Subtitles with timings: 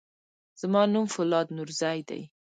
[0.61, 2.21] زما نوم فولاد نورزی دی.